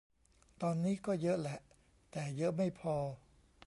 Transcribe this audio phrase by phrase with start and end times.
[0.61, 1.59] ตอนนี้ก็เยอะแหละ
[2.11, 2.95] แต่เยอะไม่พอ